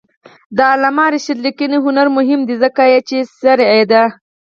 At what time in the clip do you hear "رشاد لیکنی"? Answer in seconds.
1.13-1.77